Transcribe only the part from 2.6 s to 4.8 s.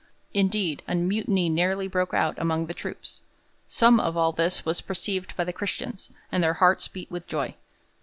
the troops. Some of all this